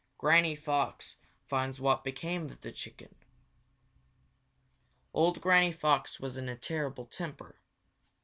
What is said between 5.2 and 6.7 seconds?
Granny Fox was in a